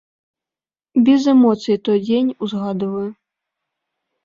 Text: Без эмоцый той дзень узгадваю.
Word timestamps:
Без 1.09 1.21
эмоцый 1.33 1.77
той 1.89 1.99
дзень 2.07 2.33
узгадваю. 2.43 3.07